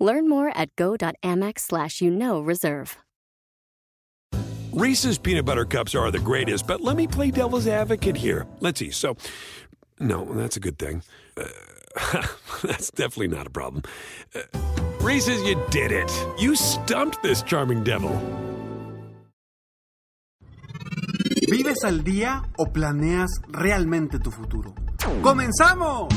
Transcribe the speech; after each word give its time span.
Learn 0.00 0.28
more 0.28 0.50
at 0.56 0.74
go.amex 0.76 1.60
slash 1.60 2.00
you 2.00 2.10
know 2.10 2.40
reserve. 2.40 2.96
Reese's 4.72 5.18
peanut 5.18 5.44
butter 5.44 5.64
cups 5.64 5.94
are 5.94 6.10
the 6.10 6.20
greatest, 6.20 6.66
but 6.66 6.80
let 6.80 6.96
me 6.96 7.06
play 7.06 7.30
devil's 7.30 7.66
advocate 7.66 8.16
here. 8.16 8.46
Let's 8.60 8.78
see. 8.78 8.90
So, 8.90 9.16
no, 9.98 10.24
that's 10.24 10.56
a 10.56 10.60
good 10.60 10.78
thing. 10.78 11.02
Uh, 11.36 11.44
that's 12.62 12.90
definitely 12.92 13.28
not 13.36 13.48
a 13.48 13.50
problem. 13.50 13.82
Uh, 14.32 14.42
Reese's, 15.00 15.42
you 15.42 15.60
did 15.70 15.90
it. 15.90 16.10
You 16.38 16.54
stumped 16.54 17.20
this 17.22 17.42
charming 17.42 17.82
devil. 17.82 18.12
¿Vives 21.48 21.84
al 21.84 22.04
día 22.04 22.42
o 22.58 22.66
planeas 22.66 23.28
realmente 23.48 24.20
tu 24.20 24.30
futuro? 24.30 24.72
¡Comenzamos! 25.20 26.08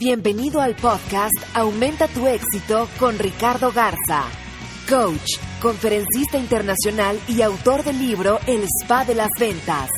Bienvenido 0.00 0.62
al 0.62 0.76
podcast 0.76 1.34
Aumenta 1.52 2.08
tu 2.08 2.26
éxito 2.26 2.88
con 2.98 3.18
Ricardo 3.18 3.70
Garza, 3.70 4.22
coach, 4.88 5.38
conferencista 5.60 6.38
internacional 6.38 7.20
y 7.28 7.42
autor 7.42 7.84
del 7.84 7.98
libro 7.98 8.38
El 8.46 8.64
Spa 8.80 9.04
de 9.04 9.14
las 9.14 9.28
Ventas. 9.38 9.90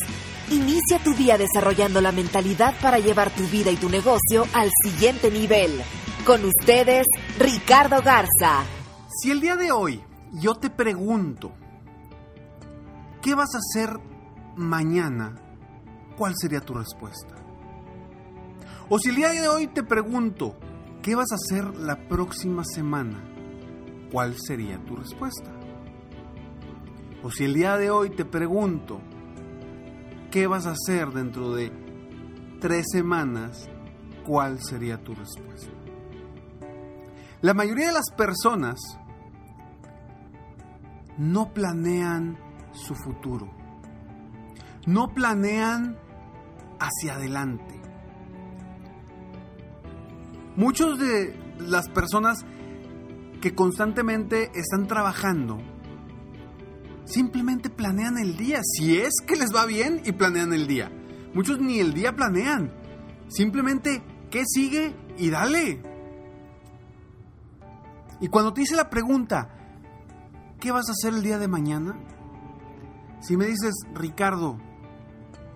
Inicia 0.50 0.98
tu 1.04 1.14
día 1.14 1.38
desarrollando 1.38 2.00
la 2.00 2.10
mentalidad 2.10 2.74
para 2.82 2.98
llevar 2.98 3.30
tu 3.30 3.44
vida 3.44 3.70
y 3.70 3.76
tu 3.76 3.88
negocio 3.88 4.44
al 4.54 4.70
siguiente 4.82 5.30
nivel. 5.30 5.80
Con 6.26 6.44
ustedes, 6.44 7.06
Ricardo 7.38 8.02
Garza. 8.02 8.64
Si 9.06 9.30
el 9.30 9.40
día 9.40 9.54
de 9.54 9.70
hoy 9.70 10.02
yo 10.32 10.56
te 10.56 10.68
pregunto, 10.68 11.52
¿qué 13.22 13.36
vas 13.36 13.54
a 13.54 13.58
hacer 13.58 14.00
mañana? 14.56 15.36
¿Cuál 16.18 16.32
sería 16.36 16.60
tu 16.60 16.74
respuesta? 16.74 17.41
O 18.94 18.98
si 18.98 19.08
el 19.08 19.16
día 19.16 19.30
de 19.30 19.48
hoy 19.48 19.68
te 19.68 19.82
pregunto, 19.82 20.54
¿qué 21.00 21.14
vas 21.14 21.32
a 21.32 21.36
hacer 21.36 21.64
la 21.78 21.96
próxima 22.08 22.62
semana? 22.62 23.24
¿Cuál 24.12 24.34
sería 24.38 24.84
tu 24.84 24.96
respuesta? 24.96 25.50
O 27.22 27.30
si 27.30 27.44
el 27.44 27.54
día 27.54 27.78
de 27.78 27.90
hoy 27.90 28.10
te 28.10 28.26
pregunto, 28.26 29.00
¿qué 30.30 30.46
vas 30.46 30.66
a 30.66 30.72
hacer 30.72 31.08
dentro 31.08 31.54
de 31.54 31.72
tres 32.60 32.84
semanas? 32.92 33.66
¿Cuál 34.26 34.62
sería 34.62 35.02
tu 35.02 35.14
respuesta? 35.14 35.72
La 37.40 37.54
mayoría 37.54 37.86
de 37.86 37.94
las 37.94 38.10
personas 38.14 38.78
no 41.16 41.54
planean 41.54 42.36
su 42.72 42.94
futuro. 42.94 43.48
No 44.84 45.14
planean 45.14 45.96
hacia 46.78 47.14
adelante. 47.14 47.81
Muchos 50.56 50.98
de 50.98 51.34
las 51.58 51.88
personas 51.88 52.44
que 53.40 53.54
constantemente 53.54 54.50
están 54.54 54.86
trabajando 54.86 55.58
simplemente 57.04 57.70
planean 57.70 58.18
el 58.18 58.36
día, 58.36 58.60
si 58.62 58.98
es 58.98 59.14
que 59.26 59.36
les 59.36 59.54
va 59.54 59.64
bien 59.64 60.02
y 60.04 60.12
planean 60.12 60.52
el 60.52 60.66
día. 60.66 60.92
Muchos 61.32 61.58
ni 61.58 61.78
el 61.78 61.94
día 61.94 62.14
planean, 62.14 62.70
simplemente 63.28 64.02
qué 64.30 64.44
sigue 64.46 64.94
y 65.16 65.30
dale. 65.30 65.80
Y 68.20 68.28
cuando 68.28 68.52
te 68.52 68.60
hice 68.60 68.76
la 68.76 68.90
pregunta, 68.90 69.48
¿qué 70.60 70.70
vas 70.70 70.88
a 70.88 70.92
hacer 70.92 71.14
el 71.14 71.22
día 71.22 71.38
de 71.38 71.48
mañana? 71.48 71.98
Si 73.20 73.38
me 73.38 73.46
dices, 73.46 73.72
Ricardo, 73.94 74.58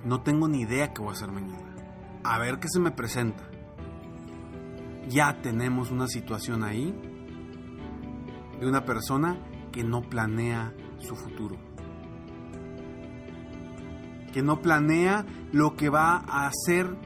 no 0.05 0.23
tengo 0.23 0.49
ni 0.49 0.63
idea 0.63 0.95
qué 0.95 1.03
voy 1.03 1.11
a 1.11 1.13
hacer 1.13 1.31
mañana. 1.31 1.75
A 2.25 2.39
ver 2.39 2.59
qué 2.59 2.69
se 2.69 2.81
me 2.81 2.91
presenta 2.91 3.56
ya 5.09 5.41
tenemos 5.41 5.91
una 5.91 6.09
situación 6.09 6.65
ahí 6.65 6.95
de 8.61 8.67
una 8.67 8.85
persona 8.85 9.39
que 9.73 9.85
no 9.85 10.03
planea 10.03 10.73
su 10.99 11.15
futuro. 11.15 11.57
Que 14.33 14.43
no 14.43 14.61
planea 14.61 15.25
lo 15.53 15.77
que 15.77 15.89
va 15.89 16.25
a 16.27 16.47
hacer 16.47 16.97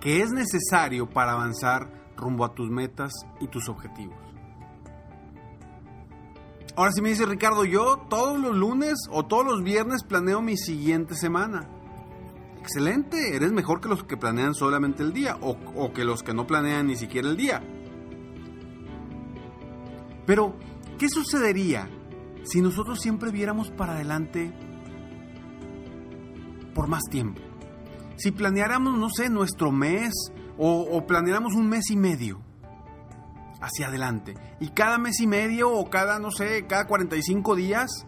que 0.00 0.20
es 0.20 0.32
necesario 0.32 1.08
para 1.08 1.32
avanzar 1.32 1.88
rumbo 2.16 2.44
a 2.44 2.54
tus 2.54 2.70
metas 2.70 3.12
y 3.40 3.48
tus 3.48 3.68
objetivos. 3.68 4.18
Ahora 6.76 6.92
si 6.92 7.00
me 7.00 7.10
dice 7.10 7.24
Ricardo, 7.24 7.64
yo 7.64 8.04
todos 8.10 8.38
los 8.38 8.54
lunes 8.54 8.94
o 9.10 9.24
todos 9.24 9.46
los 9.46 9.62
viernes 9.62 10.02
planeo 10.02 10.42
mi 10.42 10.56
siguiente 10.56 11.14
semana 11.14 11.68
excelente, 12.64 13.36
eres 13.36 13.52
mejor 13.52 13.82
que 13.82 13.90
los 13.90 14.04
que 14.04 14.16
planean 14.16 14.54
solamente 14.54 15.02
el 15.02 15.12
día 15.12 15.36
o, 15.42 15.92
que 15.92 16.02
los 16.02 16.22
que 16.22 16.32
no 16.32 16.46
planean 16.46 16.86
ni 16.86 16.96
siquiera 16.96 17.28
el 17.28 17.36
día. 17.36 17.62
Pero, 20.26 20.56
¿qué 20.98 21.10
sucedería 21.10 21.90
si 22.44 22.62
nosotros 22.62 23.00
siempre 23.00 23.30
viéramos 23.30 23.70
para 23.70 23.92
adelante 23.92 24.50
por 26.74 26.88
más 26.88 27.02
tiempo? 27.10 27.42
Si 28.16 28.30
planeáramos, 28.30 28.98
no 28.98 29.10
sé, 29.10 29.28
nuestro 29.28 29.70
mes 29.70 30.14
o, 30.56 31.04
planeáramos 31.06 31.54
un 31.54 31.68
mes 31.68 31.90
y 31.90 31.96
medio 31.96 32.40
hacia 33.60 33.88
adelante 33.88 34.34
y 34.60 34.68
cada 34.68 34.96
mes 34.96 35.20
y 35.20 35.26
medio 35.26 35.70
o 35.70 35.90
cada, 35.90 36.18
no 36.18 36.30
sé, 36.30 36.66
cada 36.66 36.86
45 36.86 37.56
días 37.56 38.06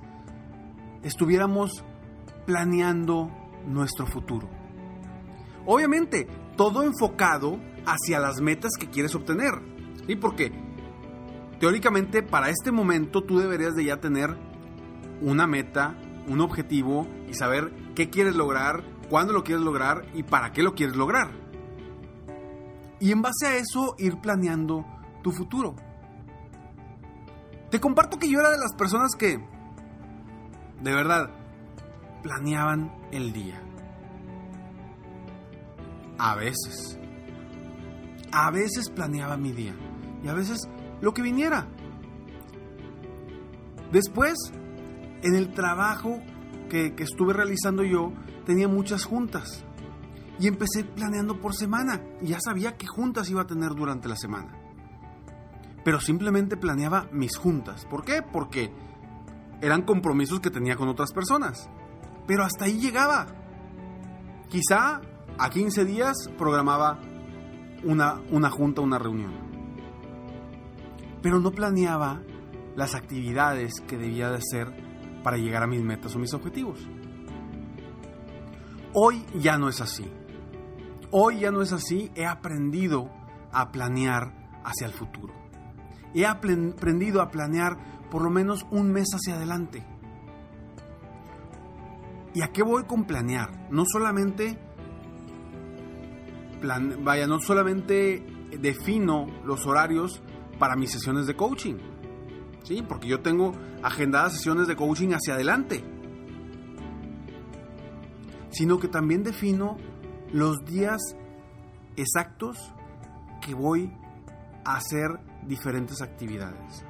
estuviéramos 1.03 1.85
planeando 2.47 3.31
nuestro 3.67 4.07
futuro. 4.07 4.49
Obviamente, 5.67 6.29
todo 6.57 6.83
enfocado 6.83 7.59
hacia 7.85 8.21
las 8.21 8.41
metas 8.41 8.73
que 8.79 8.89
quieres 8.89 9.15
obtener. 9.15 9.53
¿Y 10.09 10.17
por 10.17 10.37
qué? 10.37 10.53
Teóricamente, 11.61 12.23
para 12.23 12.51
este 12.51 12.71
momento 12.71 13.23
tú 13.23 13.39
deberías 13.39 13.75
de 13.75 13.85
ya 13.85 14.01
tener 14.01 14.37
una 15.21 15.47
meta, 15.47 15.97
un 16.29 16.41
objetivo 16.41 17.07
y 17.29 17.35
saber 17.35 17.73
qué 17.95 18.11
quieres 18.11 18.37
lograr, 18.37 18.85
cuándo 19.09 19.33
lo 19.33 19.43
quieres 19.43 19.65
lograr 19.65 20.07
y 20.15 20.23
para 20.23 20.53
qué 20.53 20.63
lo 20.63 20.75
quieres 20.75 20.97
lograr. 20.97 21.31
Y 23.01 23.13
en 23.13 23.23
base 23.23 23.47
a 23.47 23.57
eso 23.57 23.95
ir 23.99 24.21
planeando 24.21 24.85
tu 25.23 25.33
futuro. 25.33 25.75
Te 27.71 27.81
comparto 27.81 28.19
que 28.19 28.29
yo 28.29 28.39
era 28.39 28.51
de 28.51 28.59
las 28.59 28.75
personas 28.75 29.13
que, 29.19 29.39
de 30.83 30.95
verdad, 30.95 31.31
planeaban 32.27 32.91
el 33.13 33.33
día. 33.33 33.63
A 36.19 36.35
veces. 36.35 36.99
A 38.33 38.51
veces 38.51 38.91
planeaba 38.91 39.37
mi 39.37 39.53
día. 39.53 39.77
Y 40.25 40.29
a 40.29 40.35
veces 40.35 40.69
lo 41.01 41.15
que 41.15 41.23
viniera. 41.23 41.69
Después, 43.93 44.35
en 45.23 45.37
el 45.37 45.55
trabajo 45.55 46.21
que, 46.69 46.97
estuve 46.99 47.33
realizando 47.33 47.85
yo, 47.85 48.13
tenía 48.45 48.67
muchas 48.67 49.05
juntas. 49.05 49.65
Y 50.41 50.49
empecé 50.49 50.83
planeando 50.83 51.41
por 51.41 51.55
semana. 51.55 52.03
Y 52.21 52.29
ya 52.29 52.39
sabía 52.41 52.77
qué 52.77 52.89
juntas 52.89 53.31
iba 53.31 53.43
a 53.43 53.47
tener 53.47 53.71
durante 53.77 54.09
la 54.09 54.17
semana. 54.17 54.59
Pero 55.85 56.01
simplemente 56.01 56.57
planeaba 56.57 57.09
mis 57.13 57.37
juntas. 57.37 57.87
¿Por 57.87 58.05
qué? 58.05 58.21
Porque 58.21 58.73
eran 59.61 59.83
compromisos 59.83 60.41
que 60.41 60.51
tenía 60.51 60.75
con 60.75 60.89
otras 60.89 61.13
personas. 61.13 61.71
Pero 62.27 62.45
hasta 62.45 62.65
ahí 62.65 62.79
llegaba. 62.79 63.27
Quizá 64.49 65.01
a 65.39 65.51
15 65.51 65.85
días 65.85 66.15
programaba 66.39 67.01
una, 67.85 68.21
una 68.31 68.51
junta, 68.51 68.81
una 68.81 68.99
reunión. 68.99 69.33
Pero 71.23 71.41
no 71.41 71.51
planeaba 71.51 72.23
las 72.75 72.95
actividades 72.95 73.81
que 73.87 73.97
debía 73.97 74.31
de 74.31 74.37
hacer 74.37 74.87
para 75.23 75.39
llegar 75.39 75.63
a 75.63 75.67
mis 75.67 75.83
metas 75.83 76.15
o 76.15 76.19
mis 76.19 76.35
objetivos. 76.35 76.79
Hoy 78.93 79.25
ya 79.35 79.59
no 79.59 79.69
es 79.69 79.81
así. 79.81 80.11
Hoy 81.11 81.41
ya 81.41 81.51
no 81.51 81.63
es 81.63 81.73
así. 81.73 82.11
He 82.15 82.27
aprendido 82.27 83.11
a 83.53 83.71
planear 83.71 84.33
hacia 84.65 84.87
el 84.87 84.93
futuro. 84.93 85.35
He 86.15 86.27
aprendido 86.27 87.21
a 87.21 87.31
planear 87.31 87.77
por 88.11 88.23
lo 88.23 88.31
menos 88.31 88.67
un 88.71 88.93
mes 88.93 89.09
hacia 89.13 89.35
adelante. 89.35 89.85
¿Y 92.37 92.43
a 92.43 92.49
qué 92.53 92.63
voy 92.63 92.85
con 92.85 93.07
planear? 93.07 93.67
No 93.71 93.87
solamente 93.91 94.59
vaya, 97.01 97.27
no 97.27 97.41
solamente 97.41 98.27
defino 98.61 99.25
los 99.47 99.65
horarios 99.65 100.23
para 100.59 100.77
mis 100.77 100.91
sesiones 100.93 101.27
de 101.27 101.35
coaching, 101.35 101.77
¿Sí? 102.63 102.85
Porque 102.87 103.09
yo 103.09 103.21
tengo 103.21 103.53
agendadas 103.83 104.35
sesiones 104.35 104.67
de 104.67 104.77
coaching 104.77 105.13
hacia 105.13 105.33
adelante. 105.33 105.83
Sino 108.51 108.79
que 108.79 108.89
también 108.89 109.23
defino 109.23 109.79
los 110.31 110.63
días 110.67 111.01
exactos 111.97 112.59
que 113.41 113.55
voy 113.55 113.91
a 114.67 114.77
hacer 114.77 115.09
diferentes 115.47 116.03
actividades. 116.03 116.85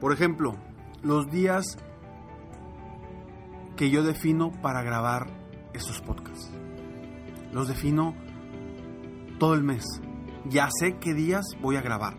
Por 0.00 0.12
ejemplo, 0.12 0.56
los 1.04 1.30
días 1.30 1.78
que 3.76 3.90
yo 3.90 4.02
defino 4.02 4.50
para 4.62 4.82
grabar 4.82 5.26
estos 5.72 6.00
podcasts. 6.00 6.50
Los 7.52 7.68
defino 7.68 8.14
todo 9.38 9.54
el 9.54 9.62
mes. 9.62 9.84
Ya 10.48 10.68
sé 10.70 10.96
qué 10.98 11.14
días 11.14 11.44
voy 11.60 11.76
a 11.76 11.82
grabar. 11.82 12.16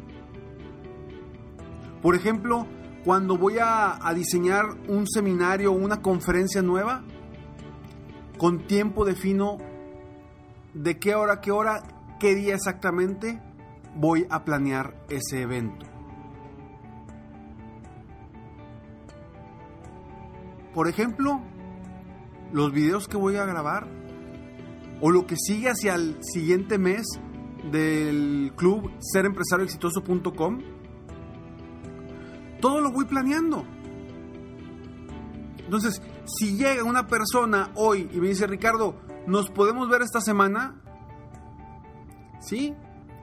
Por 2.01 2.15
ejemplo, 2.15 2.67
cuando 3.03 3.37
voy 3.37 3.55
a, 3.59 3.99
diseñar 4.15 4.65
un 4.87 5.07
seminario 5.07 5.71
o 5.71 5.75
una 5.75 6.01
conferencia 6.01 6.61
nueva, 6.61 7.03
con 8.37 8.67
tiempo 8.67 9.05
defino 9.05 9.57
de 10.73 10.99
qué 10.99 11.15
hora, 11.15 11.41
qué 11.41 11.51
hora, 11.51 11.83
qué 12.19 12.35
día 12.35 12.55
exactamente 12.55 13.41
voy 13.95 14.27
a 14.29 14.43
planear 14.43 14.95
ese 15.09 15.41
evento. 15.41 15.85
Por 20.77 20.87
ejemplo, 20.87 21.41
los 22.53 22.71
videos 22.71 23.07
que 23.07 23.17
voy 23.17 23.35
a 23.37 23.45
grabar 23.45 23.87
o 25.01 25.09
lo 25.09 25.25
que 25.25 25.35
sigue 25.35 25.69
hacia 25.69 25.95
el 25.95 26.19
siguiente 26.21 26.77
mes 26.77 27.19
del 27.71 28.53
club 28.55 28.91
serempresarioexitoso.com. 28.99 30.59
Todo 32.61 32.79
lo 32.79 32.91
voy 32.91 33.05
planeando. 33.05 33.65
Entonces, 35.57 35.99
si 36.25 36.57
llega 36.57 36.83
una 36.83 37.07
persona 37.07 37.71
hoy 37.73 38.07
y 38.13 38.19
me 38.19 38.27
dice, 38.27 38.45
Ricardo, 38.45 39.01
¿nos 39.25 39.49
podemos 39.49 39.89
ver 39.89 40.03
esta 40.03 40.21
semana? 40.21 40.79
Sí, 42.39 42.75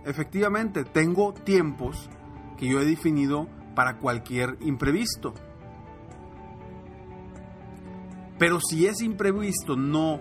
efectivamente, 0.04 0.82
tengo 0.82 1.32
tiempos 1.32 2.10
que 2.56 2.66
yo 2.66 2.80
he 2.80 2.84
definido 2.84 3.46
para 3.76 3.98
cualquier 3.98 4.58
imprevisto. 4.60 5.34
Pero 8.38 8.58
si 8.60 8.86
ese 8.86 9.04
imprevisto 9.04 9.76
no 9.76 10.20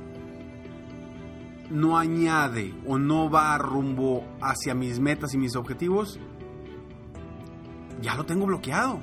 no 1.69 1.97
añade 1.97 2.75
o 2.85 2.99
no 2.99 3.29
va 3.29 3.57
rumbo 3.57 4.23
hacia 4.41 4.75
mis 4.75 4.99
metas 4.99 5.33
y 5.33 5.37
mis 5.39 5.55
objetivos, 5.55 6.19
ya 8.01 8.15
lo 8.15 8.25
tengo 8.25 8.45
bloqueado. 8.45 8.99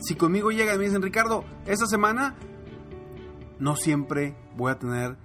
Si 0.00 0.14
conmigo 0.14 0.50
llega 0.50 0.74
y 0.74 0.78
me 0.78 0.84
dicen, 0.84 1.02
Ricardo, 1.02 1.44
esta 1.66 1.86
semana 1.86 2.36
no 3.58 3.76
siempre 3.76 4.36
voy 4.56 4.72
a 4.72 4.78
tener 4.78 5.16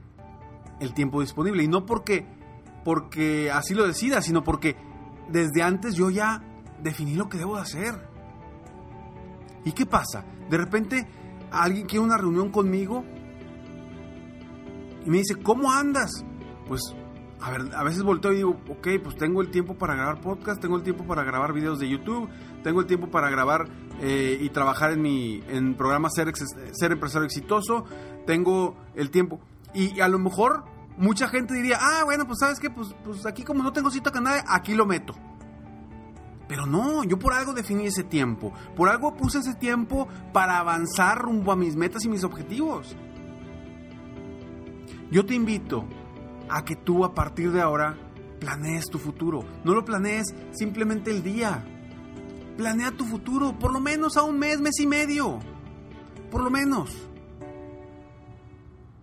el 0.80 0.94
tiempo 0.94 1.22
disponible. 1.22 1.64
Y 1.64 1.68
no 1.68 1.86
porque, 1.86 2.26
porque 2.84 3.52
así 3.52 3.74
lo 3.74 3.86
decida, 3.86 4.22
sino 4.22 4.44
porque 4.44 4.76
desde 5.30 5.64
antes 5.64 5.96
yo 5.96 6.10
ya 6.10 6.42
definí 6.82 7.16
lo 7.16 7.30
que 7.30 7.38
debo 7.38 7.56
de 7.56 7.62
hacer. 7.62 8.10
¿Y 9.66 9.72
qué 9.74 9.86
pasa? 9.86 10.26
De 10.50 10.58
repente 10.58 11.08
alguien 11.52 11.86
quiere 11.86 12.04
una 12.04 12.18
reunión 12.18 12.50
conmigo 12.50 13.04
y 15.06 15.10
me 15.10 15.18
dice, 15.18 15.36
¿cómo 15.36 15.72
andas? 15.72 16.24
Pues, 16.68 16.82
a 17.42 17.52
ver, 17.52 17.74
a 17.76 17.84
veces 17.84 18.04
volteo 18.04 18.34
y 18.34 18.38
digo, 18.38 18.60
ok, 18.70 18.88
pues 19.04 19.16
tengo 19.16 19.42
el 19.42 19.50
tiempo 19.50 19.76
para 19.76 19.96
grabar 19.96 20.22
podcast, 20.22 20.62
tengo 20.62 20.76
el 20.76 20.84
tiempo 20.84 21.06
para 21.06 21.24
grabar 21.24 21.54
videos 21.54 21.80
de 21.80 21.90
YouTube, 21.90 22.30
tengo 22.64 22.82
el 22.82 22.86
tiempo 22.86 23.08
para 23.08 23.30
grabar 23.30 23.68
eh, 24.02 24.38
y 24.42 24.50
trabajar 24.50 24.92
en 24.92 25.02
mi 25.02 25.42
en 25.48 25.76
programa 25.76 26.10
Ser, 26.10 26.32
Ser 26.36 26.92
Empresario 26.92 27.26
Exitoso, 27.26 27.86
tengo 28.26 28.76
el 28.96 29.10
tiempo. 29.10 29.40
Y, 29.74 30.00
a 30.00 30.08
lo 30.08 30.20
mejor 30.20 30.64
mucha 30.98 31.28
gente 31.30 31.54
diría, 31.54 31.78
ah, 31.80 32.04
bueno, 32.04 32.26
pues 32.26 32.40
sabes 32.40 32.60
que, 32.60 32.70
pues, 32.70 32.94
pues 33.04 33.26
aquí 33.26 33.44
como 33.44 33.64
no 33.64 33.72
tengo 33.72 33.90
cita 33.90 34.12
con 34.12 34.24
nadie, 34.24 34.44
aquí 34.48 34.74
lo 34.74 34.86
meto. 34.86 35.14
Pero 36.50 36.66
no, 36.66 37.04
yo 37.04 37.20
por 37.20 37.34
algo 37.34 37.54
definí 37.54 37.86
ese 37.86 38.04
tiempo, 38.04 38.52
por 38.76 38.90
algo 38.90 39.16
puse 39.16 39.38
ese 39.38 39.54
tiempo 39.54 40.08
para 40.34 40.58
avanzar 40.58 41.20
rumbo 41.20 41.52
a 41.52 41.56
mis 41.56 41.76
metas 41.76 42.04
y 42.06 42.10
mis 42.10 42.24
objetivos. 42.24 42.98
Yo 45.12 45.28
te 45.28 45.36
invito 45.36 45.86
a 46.50 46.66
que 46.66 46.76
tú 46.76 47.06
a 47.06 47.14
partir 47.14 47.52
de 47.52 47.62
ahora 47.62 47.96
planees 48.40 48.86
tu 48.90 48.98
futuro. 48.98 49.46
No 49.64 49.76
lo 49.76 49.86
planees 49.86 50.34
simplemente 50.52 51.12
el 51.12 51.22
día. 51.22 51.64
Planea 52.58 52.92
tu 52.92 53.06
futuro, 53.06 53.58
por 53.60 53.72
lo 53.72 53.80
menos 53.80 54.18
a 54.18 54.24
un 54.24 54.40
mes, 54.40 54.60
mes 54.60 54.80
y 54.80 54.88
medio. 54.88 55.38
Por 56.32 56.44
lo 56.44 56.50
menos. 56.50 57.08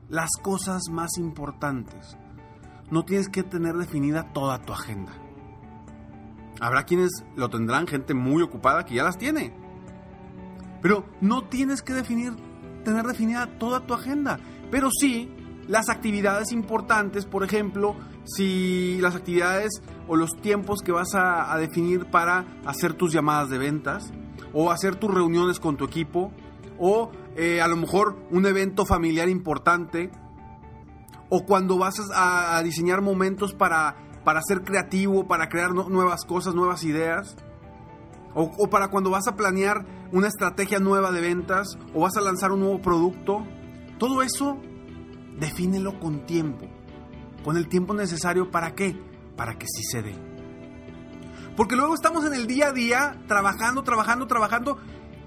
Las 0.08 0.30
cosas 0.42 0.82
más 0.90 1.16
importantes. 1.16 2.16
No 2.90 3.04
tienes 3.04 3.28
que 3.28 3.44
tener 3.44 3.76
definida 3.76 4.32
toda 4.32 4.60
tu 4.62 4.72
agenda. 4.72 5.12
Habrá 6.60 6.84
quienes 6.84 7.10
lo 7.36 7.50
tendrán, 7.50 7.86
gente 7.86 8.14
muy 8.14 8.42
ocupada 8.42 8.84
que 8.84 8.94
ya 8.94 9.04
las 9.04 9.18
tiene. 9.18 9.52
Pero 10.82 11.04
no 11.20 11.44
tienes 11.44 11.82
que 11.82 11.92
definir, 11.92 12.34
tener 12.84 13.06
definida 13.06 13.58
toda 13.58 13.86
tu 13.86 13.94
agenda. 13.94 14.38
Pero 14.70 14.88
sí 14.90 15.30
las 15.68 15.88
actividades 15.88 16.52
importantes, 16.52 17.26
por 17.26 17.44
ejemplo, 17.44 17.96
si 18.24 18.98
las 19.00 19.14
actividades 19.14 19.82
o 20.08 20.16
los 20.16 20.30
tiempos 20.40 20.80
que 20.80 20.92
vas 20.92 21.14
a, 21.14 21.56
definir 21.58 22.06
para 22.06 22.44
hacer 22.64 22.94
tus 22.94 23.12
llamadas 23.12 23.50
de 23.50 23.58
ventas 23.58 24.12
o 24.52 24.70
hacer 24.70 24.96
tus 24.96 25.12
reuniones 25.12 25.60
con 25.60 25.76
tu 25.76 25.84
equipo 25.84 26.32
o 26.78 27.10
eh, 27.36 27.60
a 27.60 27.68
lo 27.68 27.76
mejor 27.76 28.16
un 28.30 28.46
evento 28.46 28.84
familiar 28.84 29.28
importante 29.28 30.10
o 31.28 31.44
cuando 31.44 31.78
vas 31.78 31.96
a, 32.14 32.60
diseñar 32.62 33.02
momentos 33.02 33.52
para, 33.52 33.96
para 34.26 34.42
ser 34.42 34.64
creativo, 34.64 35.28
para 35.28 35.48
crear 35.48 35.72
nuevas 35.72 36.24
cosas, 36.24 36.52
nuevas 36.52 36.82
ideas. 36.82 37.36
O, 38.34 38.68
para 38.68 38.88
cuando 38.88 39.08
vas 39.08 39.28
a 39.28 39.36
planear 39.36 39.86
una 40.10 40.26
estrategia 40.26 40.80
nueva 40.80 41.12
de 41.12 41.20
ventas 41.20 41.78
o 41.94 42.00
vas 42.00 42.16
a 42.16 42.20
lanzar 42.20 42.50
un 42.50 42.58
nuevo 42.58 42.82
producto. 42.82 43.46
Todo 44.00 44.22
eso 44.22 44.58
defínelo 45.38 46.00
con 46.00 46.26
tiempo, 46.26 46.66
con 47.44 47.56
el 47.56 47.68
tiempo 47.68 47.94
necesario 47.94 48.50
para 48.50 48.74
qué, 48.74 49.00
para 49.36 49.56
que 49.58 49.66
sí 49.68 49.84
se 49.84 50.02
dé. 50.02 50.16
Porque 51.56 51.76
luego 51.76 51.94
estamos 51.94 52.24
en 52.24 52.34
el 52.34 52.48
día 52.48 52.70
a 52.70 52.72
día 52.72 53.22
trabajando, 53.28 53.84
trabajando, 53.84 54.26
trabajando 54.26 54.76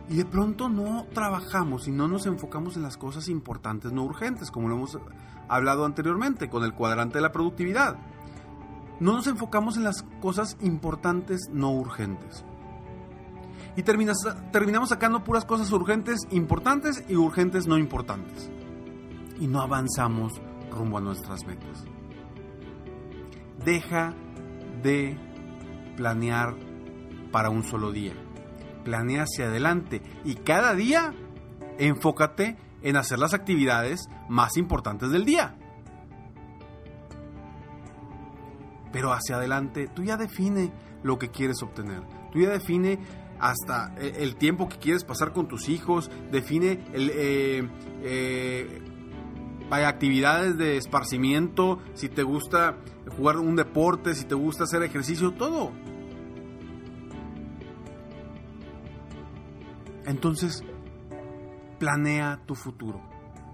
y 0.10 0.18
de 0.18 0.26
pronto 0.26 0.68
no 0.68 1.08
trabajamos 1.14 1.88
y 1.88 1.92
no 1.92 2.10
nos 2.10 2.26
enfocamos 2.26 2.76
en 2.76 2.84
las 2.84 2.98
cosas 2.98 3.30
importantes, 3.30 3.94
no 3.94 4.04
urgentes, 4.04 4.52
como 4.52 4.68
lo 4.68 4.76
hemos 4.76 5.00
hablado 5.48 5.86
anteriormente 5.86 6.50
con 6.50 6.66
el 6.66 6.74
cuadrante 6.74 7.20
de 7.20 7.22
la 7.22 7.32
productividad. 7.32 7.98
No 9.00 9.14
nos 9.14 9.28
enfocamos 9.28 9.78
en 9.78 9.84
las 9.84 10.04
cosas 10.22 10.58
importantes, 10.62 11.50
no 11.52 11.72
urgentes. 11.72 12.44
Y 13.76 13.84
terminamos 13.84 14.90
sacando 14.90 15.24
puras 15.24 15.46
cosas 15.46 15.72
urgentes, 15.72 16.28
importantes 16.32 17.04
y 17.08 17.16
urgentes, 17.16 17.68
no 17.68 17.78
importantes 17.78 18.50
y 19.40 19.48
no 19.48 19.62
avanzamos 19.62 20.34
rumbo 20.70 20.98
a 20.98 21.02
nuestras 21.02 21.46
metas. 21.46 21.86
Deja 23.64 24.14
de 24.84 25.18
planear 25.96 26.56
para 27.32 27.50
un 27.50 27.64
solo 27.64 27.92
día. 27.92 28.14
Planea 28.84 29.24
hacia 29.24 29.46
adelante 29.46 30.02
y 30.24 30.36
cada 30.36 30.74
día 30.76 31.14
enfócate 31.78 32.58
en 32.82 32.96
hacer 32.96 33.20
las 33.20 33.34
actividades 33.34 34.10
más 34.30 34.58
importantes 34.58 35.12
del 35.12 35.26
día. 35.26 35.59
Pero 38.92 39.14
hacia 39.14 39.36
adelante, 39.36 39.88
tú 39.88 40.04
ya 40.04 40.18
define 40.18 40.72
lo 41.04 41.20
que 41.20 41.30
quieres 41.30 41.62
obtener. 41.62 42.02
Tú 42.32 42.40
ya 42.40 42.50
define 42.50 43.00
hasta 43.40 43.96
el 43.98 44.36
tiempo 44.36 44.68
que 44.68 44.78
quieres 44.78 45.04
pasar 45.04 45.32
con 45.32 45.48
tus 45.48 45.70
hijos, 45.70 46.12
define 46.32 46.84
el, 46.94 47.10
eh, 47.14 47.70
eh, 48.04 48.82
hay 49.72 49.84
actividades 49.84 50.58
de 50.58 50.78
esparcimiento, 50.78 51.80
si 51.94 52.10
te 52.10 52.24
gusta 52.24 52.78
jugar 53.16 53.38
un 53.38 53.56
deporte, 53.56 54.16
si 54.16 54.26
te 54.26 54.36
gusta 54.36 54.64
hacer 54.64 54.84
ejercicio, 54.84 55.32
todo. 55.32 55.72
Entonces, 60.06 60.64
planea 61.78 62.40
tu 62.46 62.56
futuro. 62.56 63.00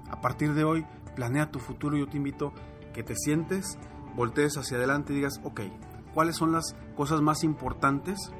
A 0.09 0.21
partir 0.21 0.53
de 0.53 0.63
hoy, 0.63 0.85
planea 1.15 1.51
tu 1.51 1.59
futuro. 1.59 1.97
Yo 1.97 2.07
te 2.07 2.15
invito 2.15 2.53
que 2.93 3.03
te 3.03 3.15
sientes, 3.15 3.77
voltees 4.15 4.57
hacia 4.57 4.77
adelante 4.77 5.13
y 5.13 5.17
digas, 5.17 5.39
ok, 5.43 5.61
¿cuáles 6.13 6.35
son 6.35 6.51
las 6.51 6.75
cosas 6.95 7.21
más 7.21 7.43
importantes 7.43 8.31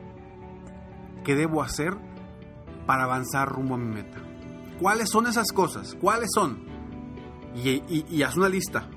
que 1.24 1.36
debo 1.36 1.62
hacer 1.62 1.96
para 2.86 3.04
avanzar 3.04 3.50
rumbo 3.50 3.76
a 3.76 3.78
mi 3.78 3.94
meta? 3.94 4.18
¿Cuáles 4.80 5.10
son 5.10 5.28
esas 5.28 5.52
cosas? 5.52 5.96
¿Cuáles 6.00 6.30
son? 6.34 6.76
y, 7.56 8.22
haz 8.24 8.36
una 8.36 8.50
lista. 8.50 8.90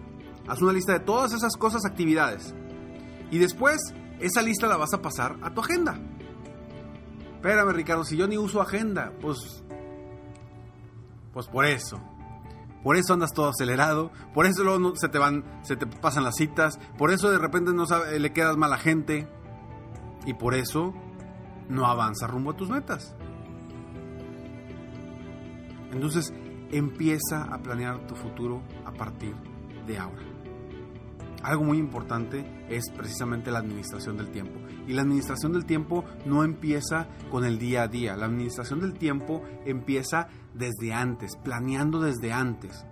Haz 0.49 0.61
una 0.63 0.73
lista 0.73 0.95
de 0.95 1.01
todas 1.01 1.33
esas 1.33 1.57
cosas, 1.57 1.85
actividades. 1.85 2.55
Y 3.31 3.39
después, 3.39 3.79
esa 4.19 4.43
lista 4.43 4.67
la 4.67 4.77
vas 4.77 4.93
a 4.95 5.03
pasar 5.03 5.37
a 5.43 5.53
tu 5.53 5.61
agenda. 5.61 5.99
Espérame, 7.37 7.73
Ricardo, 7.73 8.05
si 8.05 8.17
yo 8.17 8.27
ni 8.27 8.37
uso 8.37 8.61
agenda, 8.61 9.13
pues. 9.21 9.63
Pues 11.33 11.47
por 11.47 11.67
eso. 11.67 12.01
Por 12.83 12.97
eso 12.97 13.13
andas 13.13 13.33
todo 13.33 13.49
acelerado, 13.49 14.11
por 14.35 14.47
eso 14.47 14.63
luego 14.65 14.79
no- 14.79 14.97
se 14.97 15.09
te 15.09 15.19
van, 15.19 15.45
se 15.63 15.77
te 15.77 15.87
pasan 15.87 16.25
las 16.25 16.37
citas, 16.37 16.79
por 16.97 17.11
eso 17.11 17.31
de 17.31 17.39
repente 17.39 17.73
no 17.73 17.87
sabe- 17.87 18.19
le 18.19 18.33
quedas 18.33 18.57
mal 18.57 18.73
a 18.73 18.79
gente 18.79 19.27
y 20.27 20.35
por 20.35 20.55
eso 20.55 20.95
no 21.69 21.87
avanzas 21.87 22.31
rumbo 22.31 22.53
a 22.53 22.57
tus 22.57 22.71
metas. 22.71 23.15
Entonces, 25.93 26.33
empieza 26.71 27.45
a 27.45 27.59
planear 27.59 28.07
tu 28.07 28.15
futuro 28.15 28.63
a 28.85 28.93
partir 28.93 29.35
de 29.87 29.99
ahora. 29.99 30.23
Algo 31.43 31.65
muy 31.65 31.79
importante 31.79 32.45
es 32.69 32.91
precisamente 32.91 33.51
la 33.51 33.61
administración 33.61 34.17
del 34.17 34.31
tiempo. 34.31 34.59
Y 34.87 34.93
la 34.93 35.03
administración 35.03 35.53
del 35.53 35.67
tiempo 35.67 36.05
no 36.27 36.43
empieza 36.43 37.07
con 37.31 37.45
el 37.45 37.59
día 37.59 37.83
a 37.83 37.89
día. 37.89 38.17
La 38.17 38.27
administración 38.27 38.81
del 38.81 38.95
tiempo 38.95 39.43
empieza 39.65 40.29
desde 40.55 40.93
antes, 40.93 41.37
planeando 41.37 42.01
desde 42.01 42.33
antes. 42.33 42.85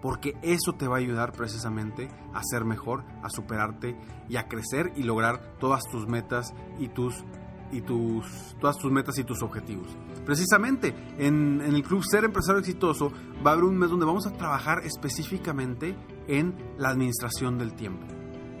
Porque 0.00 0.36
eso 0.42 0.72
te 0.76 0.88
va 0.88 0.96
a 0.96 0.98
ayudar 0.98 1.30
precisamente 1.32 2.08
a 2.34 2.42
ser 2.42 2.64
mejor, 2.64 3.04
a 3.22 3.28
superarte 3.28 3.96
y 4.28 4.36
a 4.36 4.48
crecer 4.48 4.92
y 4.96 5.04
lograr 5.04 5.56
todas 5.60 5.84
tus 5.84 6.08
metas 6.08 6.52
y 6.80 6.88
tus 6.88 7.22
y 7.72 7.80
tus, 7.80 8.56
todas 8.60 8.76
tus 8.78 8.92
metas 8.92 9.18
y 9.18 9.24
tus 9.24 9.42
objetivos. 9.42 9.88
Precisamente 10.24 10.94
en, 11.18 11.60
en 11.60 11.74
el 11.74 11.82
Club 11.82 12.04
Ser 12.04 12.24
Empresario 12.24 12.60
Exitoso 12.60 13.10
va 13.44 13.50
a 13.50 13.54
haber 13.54 13.64
un 13.64 13.76
mes 13.76 13.90
donde 13.90 14.06
vamos 14.06 14.26
a 14.26 14.32
trabajar 14.32 14.84
específicamente 14.84 15.96
en 16.28 16.54
la 16.78 16.90
administración 16.90 17.58
del 17.58 17.74
tiempo. 17.74 18.06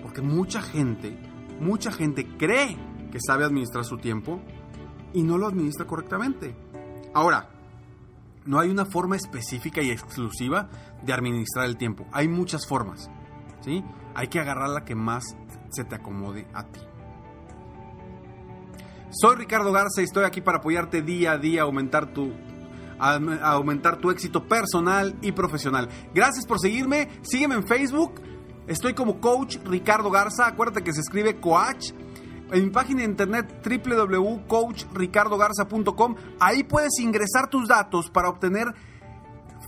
Porque 0.02 0.22
mucha 0.22 0.62
gente, 0.62 1.16
mucha 1.60 1.92
gente 1.92 2.26
cree 2.36 2.76
que 3.12 3.18
sabe 3.20 3.44
administrar 3.44 3.84
su 3.84 3.98
tiempo 3.98 4.40
y 5.12 5.22
no 5.22 5.38
lo 5.38 5.46
administra 5.46 5.86
correctamente. 5.86 6.56
Ahora, 7.14 7.50
no 8.44 8.58
hay 8.58 8.70
una 8.70 8.86
forma 8.86 9.16
específica 9.16 9.82
y 9.82 9.90
exclusiva 9.90 10.68
de 11.02 11.12
administrar 11.12 11.66
el 11.66 11.76
tiempo. 11.76 12.06
Hay 12.12 12.28
muchas 12.28 12.66
formas. 12.66 13.10
¿sí? 13.60 13.84
Hay 14.14 14.28
que 14.28 14.40
agarrar 14.40 14.70
la 14.70 14.84
que 14.84 14.94
más 14.94 15.36
se 15.70 15.84
te 15.84 15.94
acomode 15.94 16.46
a 16.52 16.64
ti. 16.64 16.80
Soy 19.14 19.36
Ricardo 19.36 19.72
Garza 19.72 20.00
y 20.00 20.04
estoy 20.04 20.24
aquí 20.24 20.40
para 20.40 20.56
apoyarte 20.58 21.02
día 21.02 21.32
a 21.32 21.38
día 21.38 21.60
a 21.60 21.64
aumentar 21.64 22.14
tu 22.14 22.32
a 22.98 23.16
aumentar 23.50 23.96
tu 23.96 24.10
éxito 24.10 24.46
personal 24.46 25.16
y 25.22 25.32
profesional. 25.32 25.88
Gracias 26.14 26.46
por 26.46 26.60
seguirme, 26.60 27.08
sígueme 27.22 27.56
en 27.56 27.66
Facebook. 27.66 28.22
Estoy 28.68 28.94
como 28.94 29.20
coach 29.20 29.56
Ricardo 29.64 30.08
Garza, 30.10 30.46
acuérdate 30.46 30.84
que 30.84 30.94
se 30.94 31.00
escribe 31.00 31.40
coach. 31.40 31.90
En 32.52 32.66
mi 32.66 32.70
página 32.70 33.00
de 33.00 33.06
internet 33.06 33.60
www.coachricardogarza.com, 33.64 36.14
ahí 36.38 36.62
puedes 36.62 37.00
ingresar 37.00 37.50
tus 37.50 37.66
datos 37.66 38.08
para 38.08 38.28
obtener 38.28 38.72